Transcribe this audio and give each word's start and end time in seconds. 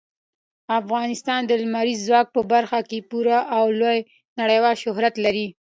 افغانستان 0.79 1.41
د 1.45 1.51
لمریز 1.61 1.99
ځواک 2.07 2.27
په 2.35 2.41
برخه 2.53 2.79
کې 2.89 3.05
پوره 3.09 3.39
او 3.57 3.65
لوی 3.79 3.99
نړیوال 4.41 4.75
شهرت 4.83 5.15
لري. 5.25 5.47